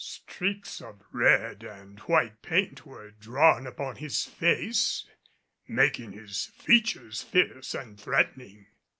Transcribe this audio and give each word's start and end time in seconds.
Streaks 0.03 0.81
of 0.81 1.03
red 1.11 1.61
and 1.63 1.99
white 1.99 2.41
paint 2.41 2.87
were 2.87 3.11
drawn 3.11 3.67
upon 3.67 3.97
his 3.97 4.25
face, 4.25 5.05
making 5.67 6.13
his 6.13 6.47
features 6.57 7.21
fierce 7.21 7.75
and 7.75 7.99
threatening. 8.01 8.65